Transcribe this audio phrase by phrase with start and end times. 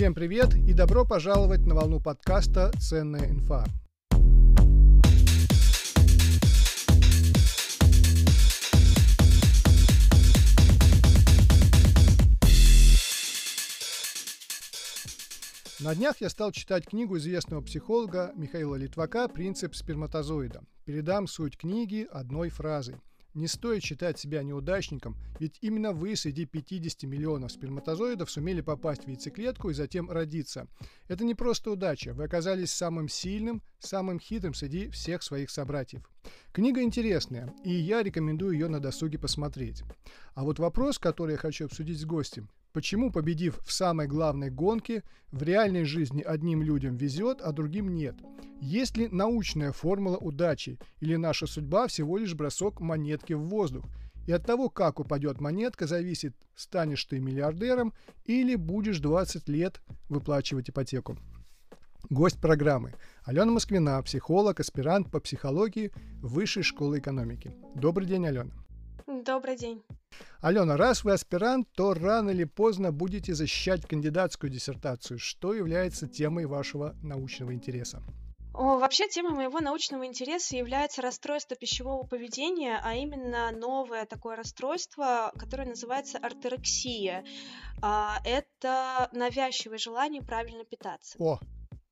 [0.00, 3.66] Всем привет и добро пожаловать на волну подкаста «Ценная инфа».
[15.80, 20.62] На днях я стал читать книгу известного психолога Михаила Литвака «Принцип сперматозоида».
[20.86, 22.96] Передам суть книги одной фразой–
[23.34, 29.08] не стоит считать себя неудачником, ведь именно вы среди 50 миллионов сперматозоидов сумели попасть в
[29.08, 30.66] яйцеклетку и затем родиться.
[31.08, 36.08] Это не просто удача, вы оказались самым сильным, самым хитрым среди всех своих собратьев.
[36.52, 39.82] Книга интересная, и я рекомендую ее на досуге посмотреть.
[40.34, 45.02] А вот вопрос, который я хочу обсудить с гостем, Почему, победив в самой главной гонке,
[45.32, 48.14] в реальной жизни одним людям везет, а другим нет?
[48.60, 53.86] Есть ли научная формула удачи, или наша судьба всего лишь бросок монетки в воздух?
[54.26, 57.94] И от того, как упадет монетка, зависит, станешь ты миллиардером
[58.26, 61.16] или будешь 20 лет выплачивать ипотеку.
[62.10, 62.92] Гость программы–
[63.24, 67.54] Алена Москвина, психолог, аспирант по психологии Высшей школы экономики.
[67.74, 68.50] Добрый день, Алена.
[69.24, 69.82] Добрый день.
[70.40, 75.18] Алена, раз вы аспирант, то рано или поздно будете защищать кандидатскую диссертацию.
[75.18, 78.02] Что является темой вашего научного интереса?
[78.52, 85.68] Вообще, тема моего научного интереса является расстройство пищевого поведения, а именно новое такое расстройство, которое
[85.68, 87.24] называется орторексия.
[87.80, 91.16] А, это навязчивое желание правильно питаться.
[91.18, 91.38] О,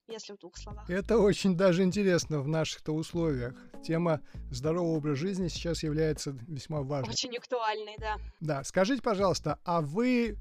[0.08, 0.88] если в двух словах.
[0.90, 3.54] Это очень даже интересно в наших-то условиях.
[3.84, 4.20] Тема
[4.50, 7.12] здорового образа жизни сейчас является весьма важной.
[7.12, 8.16] Очень актуальной, да.
[8.40, 10.36] Да, скажите, пожалуйста, а вы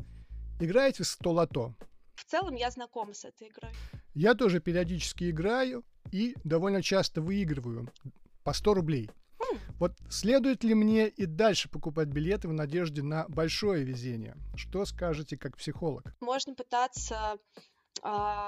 [0.60, 1.76] играете в столото?
[2.16, 3.72] В целом я знакома с этой игрой.
[4.16, 7.90] Я тоже периодически играю и довольно часто выигрываю
[8.44, 9.10] по 100 рублей.
[9.40, 9.58] Хм.
[9.80, 14.36] Вот следует ли мне и дальше покупать билеты в надежде на большое везение?
[14.56, 16.16] Что скажете как психолог?
[16.20, 17.38] Можно пытаться
[18.04, 18.48] э,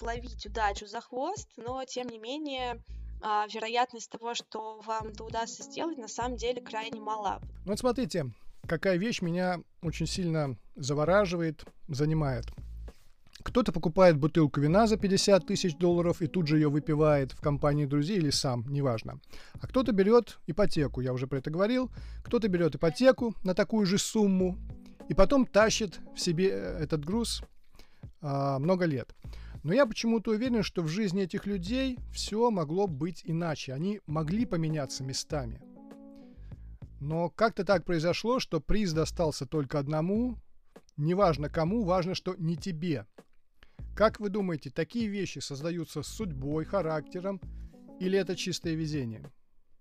[0.00, 2.82] ловить удачу за хвост, но тем не менее
[3.26, 7.40] а, вероятность того, что вам это удастся сделать, на самом деле крайне мала.
[7.64, 8.26] Ну вот смотрите,
[8.68, 12.44] какая вещь меня очень сильно завораживает, занимает.
[13.42, 17.84] Кто-то покупает бутылку вина за 50 тысяч долларов и тут же ее выпивает в компании
[17.84, 19.20] друзей или сам, неважно.
[19.60, 21.90] А кто-то берет ипотеку, я уже про это говорил.
[22.22, 24.56] Кто-то берет ипотеку на такую же сумму
[25.08, 27.42] и потом тащит в себе э, этот груз
[28.20, 29.14] а, много лет.
[29.62, 33.72] Но я почему-то уверен, что в жизни этих людей все могло быть иначе.
[33.72, 35.60] Они могли поменяться местами.
[37.00, 40.36] Но как-то так произошло, что приз достался только одному.
[40.96, 43.06] Неважно кому, важно, что не тебе.
[43.94, 47.40] Как вы думаете, такие вещи создаются судьбой, характером
[48.00, 49.30] или это чистое везение?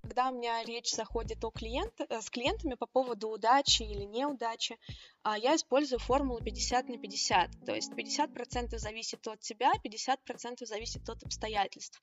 [0.04, 4.78] Когда у меня речь заходит о клиент, э, с клиентами по поводу удачи или неудачи,
[5.24, 7.66] а, я использую формулу 50 на 50.
[7.66, 12.02] То есть 50% зависит от тебя, 50% зависит от обстоятельств.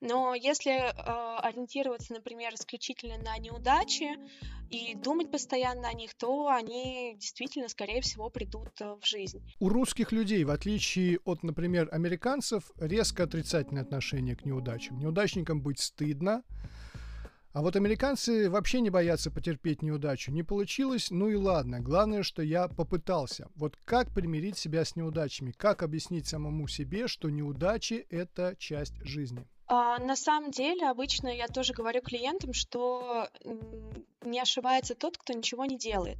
[0.00, 4.16] Но если э, ориентироваться, например, исключительно на неудачи
[4.70, 9.42] и думать постоянно о них, то они действительно, скорее всего, придут э, в жизнь.
[9.60, 14.98] У русских людей, в отличие от, например, американцев, резко отрицательное отношение к неудачам.
[14.98, 16.42] Неудачникам быть стыдно,
[17.54, 20.32] а вот американцы вообще не боятся потерпеть неудачу.
[20.32, 21.78] Не получилось, ну и ладно.
[21.78, 23.48] Главное, что я попытался.
[23.54, 25.52] Вот как примирить себя с неудачами?
[25.52, 29.46] Как объяснить самому себе, что неудачи– это часть жизни?
[29.68, 33.28] А, на самом деле, обычно я тоже говорю клиентам, что
[34.24, 36.18] не ошибается тот, кто ничего не делает.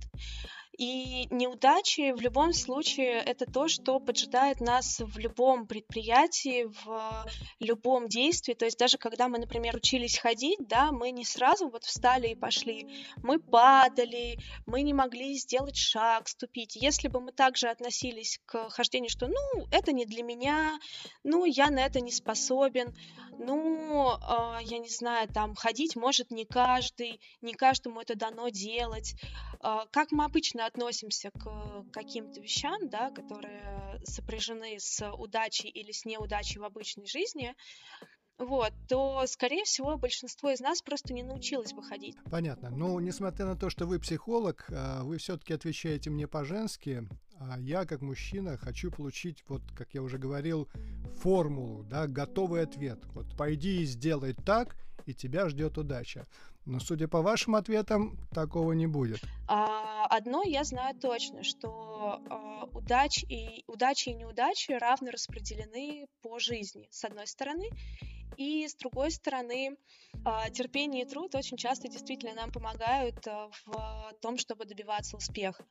[0.76, 7.26] И неудачи в любом случае это то, что поджидает нас в любом предприятии, в
[7.60, 8.54] любом действии.
[8.54, 12.34] То есть даже когда мы, например, учились ходить, да, мы не сразу вот встали и
[12.34, 12.88] пошли.
[13.22, 16.74] Мы падали, мы не могли сделать шаг, ступить.
[16.76, 20.78] Если бы мы также относились к хождению, что, ну, это не для меня,
[21.22, 22.94] ну, я на это не способен,
[23.38, 29.14] ну, э, я не знаю, там, ходить может не каждый, не каждому это дано делать.
[29.62, 36.04] Э, как мы обычно относимся к каким-то вещам, да, которые сопряжены с удачей или с
[36.04, 37.54] неудачей в обычной жизни,
[38.38, 42.16] вот, то, скорее всего, большинство из нас просто не научилось бы ходить.
[42.30, 42.70] Понятно.
[42.70, 47.08] Но, несмотря на то, что вы психолог, а, вы все-таки отвечаете мне по-женски,
[47.38, 50.68] а я, как мужчина, хочу получить, вот, как я уже говорил,
[51.20, 53.00] формулу, да, готовый ответ.
[53.14, 54.76] Вот, пойди и сделай так,
[55.06, 56.26] и тебя ждет удача.
[56.64, 59.20] Но, судя по вашим ответам, такого не будет.
[59.46, 66.38] А, одно я знаю точно, что а, удач и, удачи и неудачи равно распределены по
[66.38, 67.68] жизни, с одной стороны.
[68.36, 69.76] И с другой стороны,
[70.24, 75.64] а, терпение и труд очень часто действительно нам помогают а, в том, чтобы добиваться успеха.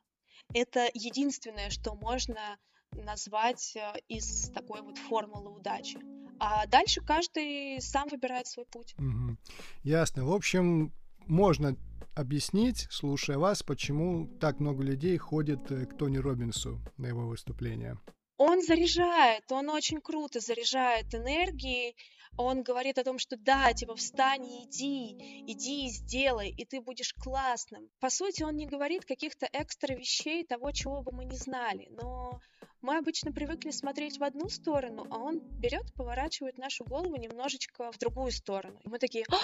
[0.52, 2.58] Это единственное, что можно
[2.92, 5.98] назвать э, из такой вот формулы удачи.
[6.38, 8.94] А дальше каждый сам выбирает свой путь.
[8.98, 9.36] Угу.
[9.82, 10.24] Ясно.
[10.24, 10.92] В общем,
[11.26, 11.76] можно
[12.14, 17.98] объяснить, слушая вас, почему так много людей ходит э, к Тони Робинсу на его выступления.
[18.36, 21.94] Он заряжает, он очень круто заряжает энергией,
[22.36, 26.80] он говорит о том, что да, типа встань и иди, иди и сделай, и ты
[26.80, 27.88] будешь классным.
[28.00, 32.40] По сути, он не говорит каких-то экстра вещей, того, чего бы мы не знали, но
[32.84, 37.98] мы обычно привыкли смотреть в одну сторону, а он берет, поворачивает нашу голову немножечко в
[37.98, 38.78] другую сторону.
[38.84, 39.36] И мы такие, «А,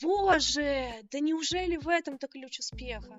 [0.00, 3.18] боже, да неужели в этом-то ключ успеха?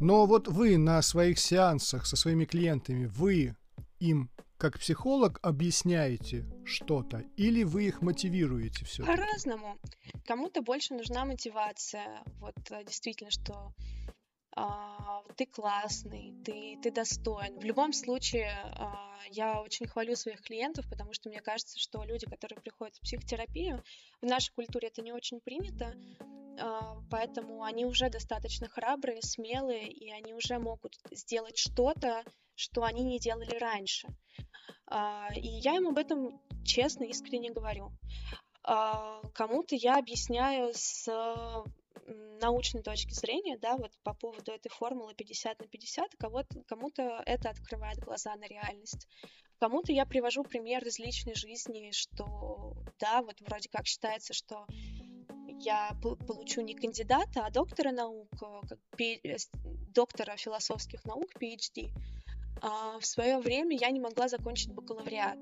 [0.00, 3.54] Но вот вы на своих сеансах со своими клиентами, вы
[4.00, 9.04] им как психолог объясняете что-то или вы их мотивируете все?
[9.04, 9.78] По-разному.
[10.24, 12.22] Кому-то больше нужна мотивация.
[12.40, 13.74] Вот э, действительно, что
[14.58, 17.58] а, ты классный, ты, ты достоин.
[17.58, 22.26] В любом случае, а, я очень хвалю своих клиентов, потому что мне кажется, что люди,
[22.26, 23.84] которые приходят в психотерапию,
[24.22, 25.94] в нашей культуре это не очень принято,
[26.58, 32.24] а, поэтому они уже достаточно храбрые, смелые, и они уже могут сделать что-то,
[32.56, 34.08] что они не делали раньше.
[34.86, 37.92] А, и я им об этом честно, искренне говорю.
[38.64, 41.06] А, кому-то я объясняю с
[42.40, 47.50] научной точки зрения, да, вот по поводу этой формулы 50 на 50, кого-то, кому-то это
[47.50, 49.08] открывает глаза на реальность.
[49.58, 54.66] Кому-то я привожу пример из личной жизни, что, да, вот вроде как считается, что
[55.60, 59.36] я получу не кандидата, а доктора наук, как э,
[59.94, 61.90] доктора философских наук, PhD,
[62.62, 65.38] в свое время я не могла закончить бакалавриат.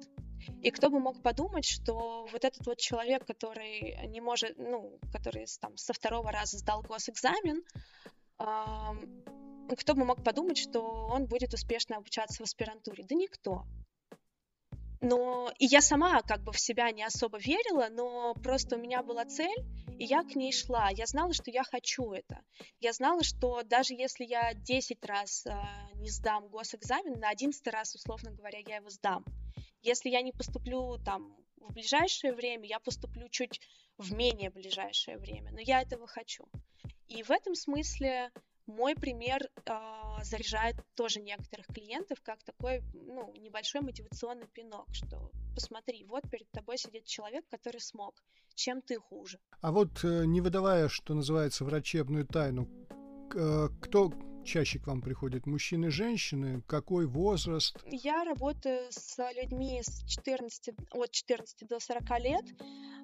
[0.63, 5.47] И кто бы мог подумать, что вот этот вот человек, который не может, ну, который
[5.61, 7.63] там со второго раза сдал госэкзамен,
[8.37, 13.05] кто бы мог подумать, что он будет успешно обучаться в аспирантуре?
[13.09, 13.65] Да никто.
[15.01, 19.03] Но и я сама как бы в себя не особо верила, но просто у меня
[19.03, 19.65] была цель,
[19.99, 20.91] и я к ней шла.
[20.91, 22.41] Я знала, что я хочу это.
[22.81, 25.53] Я знала, что даже если я 10 раз э,
[25.95, 29.25] не сдам госэкзамен, на 11 раз, условно говоря, я его сдам.
[29.83, 33.61] Если я не поступлю там в ближайшее время, я поступлю чуть
[33.99, 35.53] в менее ближайшее время.
[35.53, 36.49] Но я этого хочу.
[37.09, 38.31] И в этом смысле
[38.67, 46.05] мой пример э, заряжает тоже некоторых клиентов как такой ну, небольшой мотивационный пинок, что посмотри,
[46.05, 48.15] вот перед тобой сидит человек, который смог,
[48.55, 49.39] чем ты хуже.
[49.61, 52.69] А вот э, не выдавая, что называется, врачебную тайну,
[53.35, 54.13] э, кто
[54.45, 57.77] чаще к вам приходит, мужчины, женщины, какой возраст?
[57.87, 62.45] Я работаю с людьми с 14, от 14 до 40 лет.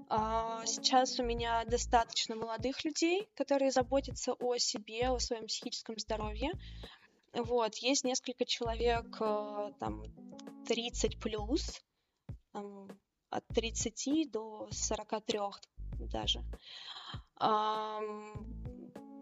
[0.09, 6.51] А, сейчас у меня достаточно молодых людей, которые заботятся о себе, о своем психическом здоровье.
[7.33, 10.03] Вот, есть несколько человек, э, там,
[10.67, 11.81] 30 плюс,
[13.31, 15.41] от 30 до 43
[15.99, 16.43] даже.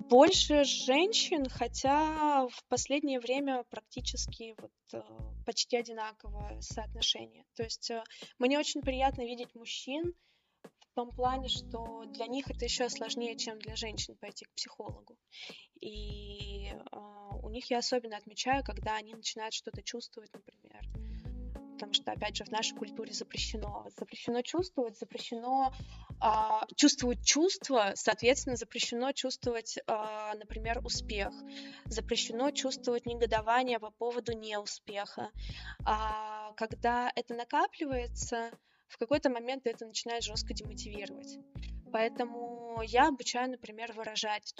[0.09, 5.03] Больше женщин, хотя в последнее время практически вот э,
[5.45, 7.45] почти одинаковое соотношение.
[7.55, 8.03] То есть э,
[8.39, 10.15] мне очень приятно видеть мужчин,
[10.99, 15.17] том плане, что для них это еще сложнее, чем для женщин пойти к психологу.
[15.81, 16.77] И э,
[17.41, 20.58] у них я особенно отмечаю, когда они начинают что-то чувствовать, например.
[21.79, 23.87] Потому что, опять же, в нашей культуре запрещено.
[23.97, 25.73] Запрещено чувствовать, запрещено
[26.21, 29.83] э, чувствовать чувства, соответственно, запрещено чувствовать, э,
[30.37, 31.33] например, успех.
[31.85, 35.31] Запрещено чувствовать негодование по поводу неуспеха.
[35.85, 38.51] А когда это накапливается,
[38.89, 41.39] в какой-то момент это начинает жестко демотивировать.
[41.93, 44.53] Поэтому я обучаю, например, выражать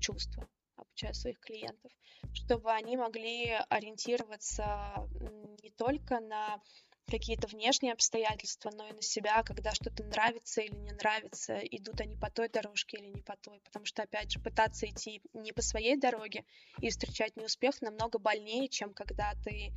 [0.00, 1.92] чувства, обучаю своих клиентов,
[2.32, 5.08] чтобы они могли ориентироваться
[5.90, 6.60] только на
[7.10, 12.16] какие-то внешние обстоятельства, но и на себя, когда что-то нравится или не нравится, идут они
[12.16, 13.60] по той дорожке или не по той.
[13.64, 16.44] Потому что, опять же, пытаться идти не по своей дороге
[16.80, 19.72] и встречать неуспех намного больнее, чем когда ты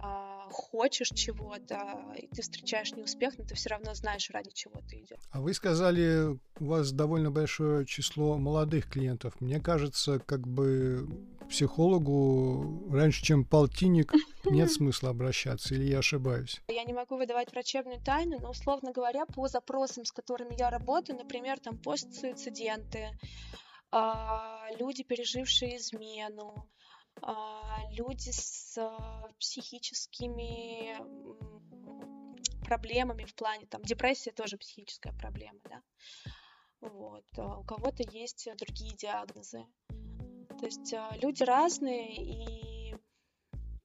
[0.00, 5.00] а, хочешь чего-то, и ты встречаешь неуспех, но ты все равно знаешь, ради чего ты
[5.00, 5.18] идешь.
[5.30, 9.40] А вы сказали, у вас довольно большое число молодых клиентов.
[9.40, 11.08] Мне кажется, как бы
[11.48, 14.12] психологу раньше, чем полтинник,
[14.44, 16.60] нет смысла обращаться, или я ошибаюсь?
[16.68, 21.18] Я не могу выдавать врачебную тайну, но, условно говоря, по запросам, с которыми я работаю,
[21.18, 23.10] например, там постсуициденты,
[23.90, 26.68] а, люди, пережившие измену,
[27.90, 30.96] люди с а, психическими
[32.64, 35.82] проблемами в плане, там, депрессия тоже психическая проблема, да,
[36.80, 39.66] вот, а у кого-то есть другие диагнозы,
[40.58, 42.94] то есть люди разные, и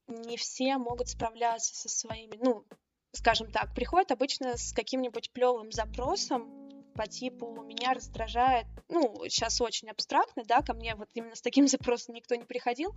[0.07, 2.65] не все могут справляться со своими, ну,
[3.13, 6.62] скажем так, приходят обычно с каким-нибудь плевым запросом,
[6.93, 11.67] по типу «меня раздражает», ну, сейчас очень абстрактно, да, ко мне вот именно с таким
[11.67, 12.95] запросом никто не приходил,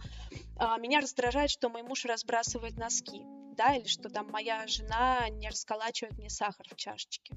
[0.59, 3.23] а, «меня раздражает, что мой муж разбрасывает носки»,
[3.57, 7.35] да, или что там моя жена не расколачивает мне сахар в чашечке.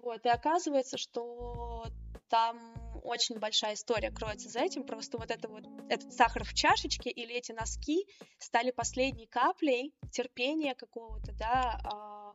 [0.00, 1.84] Вот, и оказывается, что
[2.28, 7.10] там очень большая история кроется за этим, просто вот это вот, этот сахар в чашечке
[7.10, 8.06] или эти носки
[8.38, 12.25] стали последней каплей терпения какого-то, да, а,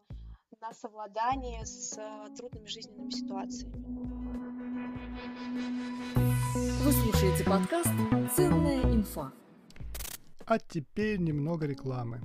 [0.61, 3.83] на совладание с э, трудными жизненными ситуациями.
[6.83, 7.89] Вы слушаете подкаст
[8.35, 9.33] «Ценная инфа».
[10.45, 12.21] А теперь немного рекламы.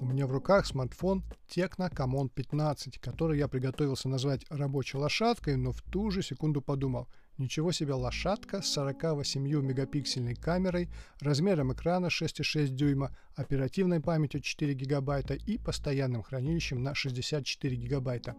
[0.00, 5.72] У меня в руках смартфон Tecno Camon 15, который я приготовился назвать рабочей лошадкой, но
[5.72, 10.88] в ту же секунду подумал, Ничего себе лошадка с 48 мегапиксельной камерой,
[11.20, 18.34] размером экрана 6,6 дюйма, оперативной памятью 4 гигабайта и постоянным хранилищем на 64 гигабайта.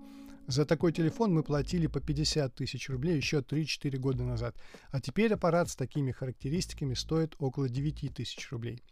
[0.47, 4.57] За такой телефон мы платили по 50 тысяч рублей еще 3-4 года назад,
[4.91, 8.83] а теперь аппарат с такими характеристиками стоит около 9 тысяч рублей.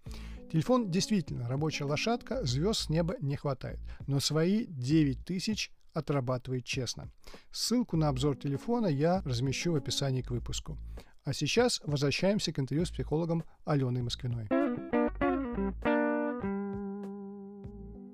[0.51, 7.11] Телефон действительно рабочая лошадка, звезд с неба не хватает, но свои 9 тысяч отрабатывает честно.
[7.51, 10.77] Ссылку на обзор телефона я размещу в описании к выпуску.
[11.23, 14.47] А сейчас возвращаемся к интервью с психологом Аленой Москвиной.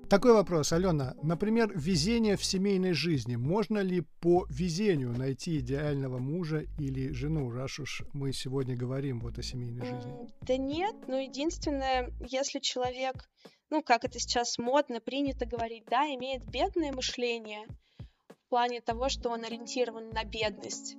[0.08, 1.14] Такой вопрос, Алена.
[1.22, 3.36] Например, везение в семейной жизни.
[3.36, 9.38] Можно ли по везению найти идеального мужа или жену, раз уж мы сегодня говорим вот
[9.38, 10.12] о семейной жизни?
[10.42, 13.28] Да нет, но единственное, если человек
[13.70, 17.66] ну, как это сейчас модно, принято говорить, да, имеет бедное мышление
[17.98, 20.96] в плане того, что он ориентирован на бедность.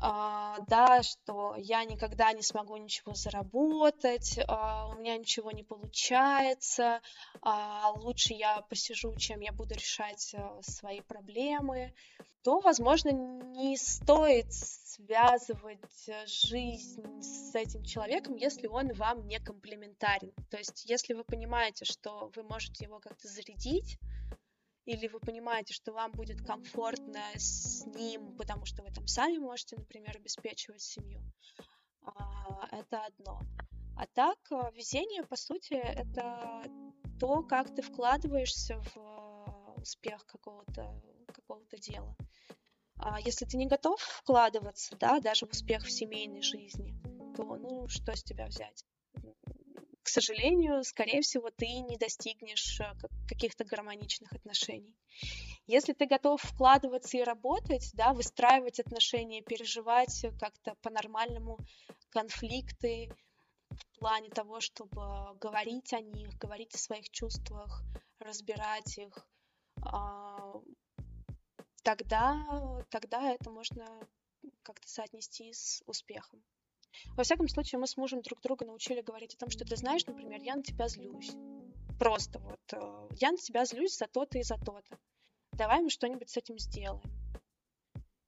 [0.00, 7.00] Uh, да, что я никогда не смогу ничего заработать, uh, у меня ничего не получается,
[7.42, 11.92] uh, лучше я посижу, чем я буду решать свои проблемы,
[12.42, 20.32] то, возможно, не стоит связывать э, жизнь с этим человеком, если он вам не комплементарен.
[20.50, 23.98] То есть, если вы понимаете, что вы можете его как-то зарядить,
[24.84, 29.76] или вы понимаете, что вам будет комфортно с ним, потому что вы там сами можете,
[29.76, 31.20] например, обеспечивать семью,
[32.02, 33.40] а, это одно.
[33.96, 36.62] А так, э, везение, по сути, это
[37.20, 41.02] то, как ты вкладываешься в э, успех какого-то
[41.48, 42.16] какого дела.
[42.96, 46.94] А если ты не готов вкладываться, да, даже в успех в семейной жизни,
[47.36, 48.84] то, ну, что с тебя взять?
[50.02, 52.92] К сожалению, скорее всего, ты не достигнешь э,
[53.28, 54.96] каких-то гармоничных отношений.
[55.66, 61.58] Если ты готов вкладываться и работать, да, выстраивать отношения, переживать как-то по-нормальному
[62.08, 63.12] конфликты
[63.68, 67.82] в плане того, чтобы говорить о них, говорить о своих чувствах,
[68.18, 69.28] разбирать их,
[69.82, 70.54] а,
[71.82, 73.84] тогда, тогда это можно
[74.62, 76.42] как-то соотнести с успехом.
[77.16, 80.06] Во всяком случае, мы с мужем друг друга научили говорить о том, что ты знаешь,
[80.06, 81.32] например, я на тебя злюсь.
[81.98, 84.98] Просто вот, э, я на тебя злюсь за то-то и за то-то.
[85.52, 87.02] Давай мы что-нибудь с этим сделаем.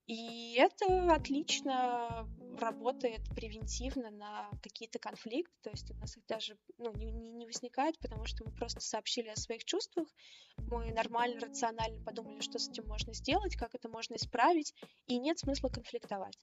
[0.06, 2.26] И это отлично
[2.58, 7.98] работает превентивно на какие-то конфликты, то есть у нас их даже ну, не, не возникает,
[7.98, 10.08] потому что мы просто сообщили о своих чувствах,
[10.56, 14.74] мы нормально, рационально подумали, что с этим можно сделать, как это можно исправить,
[15.06, 16.38] и нет смысла конфликтовать.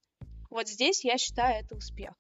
[0.50, 2.14] Вот здесь я считаю это успех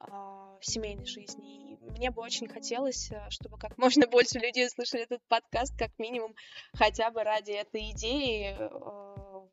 [0.00, 1.72] а, в семейной жизни.
[1.72, 5.96] И мне бы очень хотелось, э, чтобы как можно больше людей слышали этот подкаст, как
[5.98, 6.34] минимум,
[6.72, 9.48] хотя бы ради этой идеи э,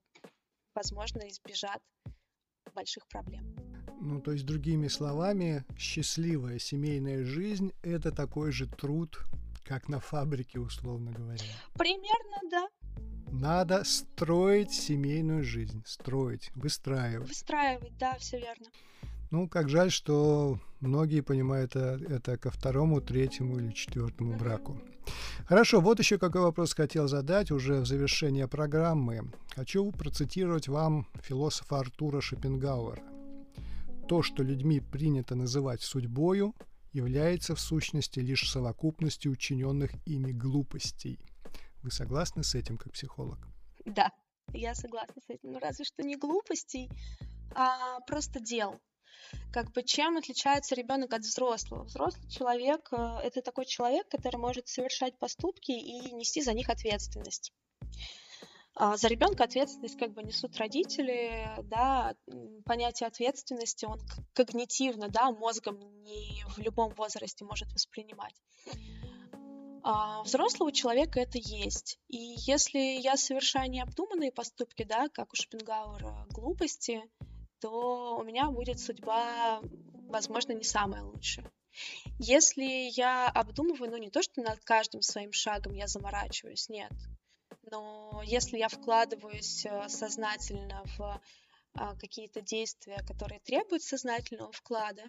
[0.78, 1.82] возможно, избежат
[2.78, 3.44] больших проблем.
[4.00, 9.20] Ну, то есть, другими словами, счастливая семейная жизнь– это такой же труд,
[9.64, 11.44] как на фабрике, условно говоря.
[11.74, 12.68] Примерно, да.
[13.32, 17.28] Надо строить семейную жизнь, строить, выстраивать.
[17.28, 18.68] Выстраивать, да, все верно.
[19.32, 24.80] Ну, как жаль, что многие понимают это, это ко второму, третьему или четвертому браку.
[25.46, 29.32] Хорошо, вот еще какой вопрос хотел задать уже в завершение программы.
[29.56, 33.04] Хочу процитировать вам философа Артура Шопенгауэра.
[34.08, 36.54] То, что людьми принято называть судьбою,
[36.94, 41.20] является в сущности лишь совокупностью учиненных ими глупостей.
[41.84, 43.40] Вы согласны с этим как психолог?
[43.86, 44.12] Да,
[44.54, 45.52] я согласна с этим.
[45.52, 46.90] Ну, разве что не глупостей,
[47.54, 48.80] а просто дел
[49.52, 51.84] как бы чем отличается ребенок от взрослого?
[51.84, 57.54] Взрослый человек э, это такой человек, который может совершать поступки и нести за них ответственность.
[58.80, 62.14] А за ребенка ответственность как бы несут родители, да,
[62.64, 64.00] понятие ответственности он
[64.34, 68.36] когнитивно, да, мозгом не в любом возрасте может воспринимать.
[69.90, 71.98] А взрослого человека это есть.
[72.10, 77.02] И если я совершаю необдуманные поступки, да, как у Шопенгауэра, глупости,
[77.60, 79.62] то у меня будет судьба,
[80.08, 81.50] возможно, не самая лучшая.
[82.20, 86.92] Если я обдумываю, ну не то, что над каждым своим шагом я заморачиваюсь, нет.
[87.70, 91.22] Но если я вкладываюсь э, сознательно в
[91.74, 95.04] а, какие-то действия, которые требуют сознательного вклада,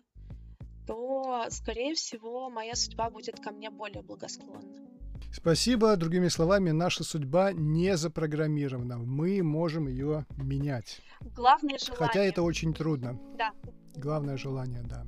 [0.87, 4.88] то, скорее всего, моя судьба будет ко мне более благосклонна.
[5.33, 5.97] Спасибо.
[5.97, 8.99] Другими словами, наша судьба не запрограммирована.
[8.99, 11.01] Мы можем ее менять.
[11.35, 12.07] Главное желание.
[12.07, 13.21] Хотя это очень трудно.
[13.37, 13.53] Да.
[13.95, 15.07] Главное желание, да.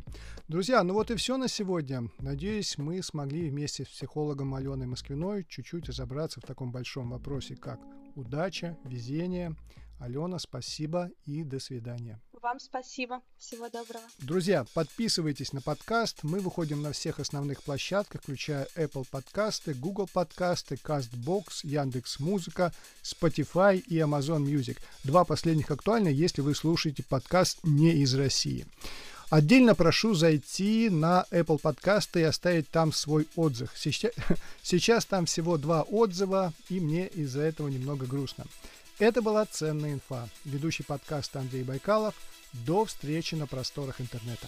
[0.48, 2.08] Друзья, ну вот и все на сегодня.
[2.18, 7.80] Надеюсь, мы смогли вместе с психологом Аленой Москвиной чуть-чуть разобраться в таком большом вопросе, как
[8.16, 9.54] удача, везение.
[10.00, 12.20] Алена, спасибо и до свидания.
[12.42, 13.20] Вам спасибо.
[13.36, 14.04] Всего доброго.
[14.18, 16.20] Друзья, подписывайтесь на подкаст.
[16.22, 23.78] Мы выходим на всех основных площадках, включая Apple подкасты, Google подкасты, CastBox, Яндекс Музыка, Spotify
[23.78, 24.78] и Amazon Music.
[25.04, 28.66] Два последних актуальны, если вы слушаете подкаст не из России.
[29.28, 33.70] Отдельно прошу зайти на Apple подкасты и оставить там свой отзыв.
[33.76, 34.12] Сейчас,
[34.62, 38.46] сейчас там всего два отзыва, и мне из-за этого немного грустно.
[39.00, 40.28] Это была «Ценная инфа».
[40.44, 42.14] Ведущий подкаста Андрей Байкалов.
[42.52, 44.46] До встречи на просторах интернета.